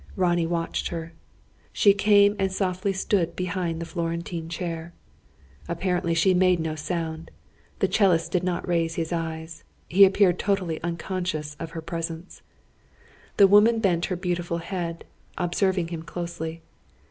Ronnie 0.15 0.47
watched 0.47 0.87
her. 0.87 1.13
She 1.71 1.93
came 1.93 2.35
and 2.39 2.51
softly 2.51 2.91
stood 2.91 3.35
behind 3.35 3.79
the 3.79 3.85
Florentine 3.85 4.49
chair. 4.49 4.95
Apparently 5.69 6.15
she 6.15 6.33
made 6.33 6.59
no 6.59 6.73
sound. 6.73 7.29
The 7.81 7.87
'cellist 7.87 8.31
did 8.31 8.43
not 8.43 8.67
raise 8.67 8.95
his 8.95 9.13
eyes. 9.13 9.63
He 9.87 10.03
appeared 10.03 10.39
totally 10.39 10.81
unconscious 10.81 11.55
of 11.59 11.77
her 11.77 11.83
presence. 11.83 12.41
The 13.37 13.45
woman 13.47 13.77
bent 13.77 14.05
her 14.05 14.15
beautiful 14.15 14.57
head, 14.57 15.05
observing 15.37 15.89
him 15.89 16.01
closely. 16.01 16.63